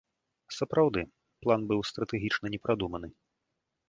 Сапраўды, 0.59 1.03
план 1.45 1.67
быў 1.71 1.83
стратэгічна 1.89 2.45
не 2.55 2.59
прадуманы. 2.65 3.07